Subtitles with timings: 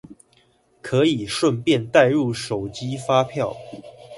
[0.81, 3.55] 可以順便帶入手機發票